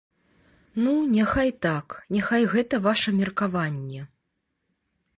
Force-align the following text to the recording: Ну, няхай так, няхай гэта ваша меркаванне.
Ну, 0.85 0.93
няхай 1.17 1.51
так, 1.67 1.87
няхай 2.17 2.43
гэта 2.57 2.83
ваша 2.89 3.09
меркаванне. 3.21 4.01